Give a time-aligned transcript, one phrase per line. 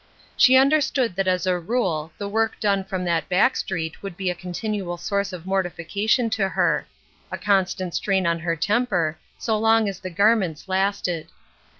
[0.35, 4.17] She under stood that as a rule, the work done from that back street would
[4.17, 6.87] be a continual source of mortification to her—
[7.31, 11.27] a constant strain on her temper, so long as the garments lasted.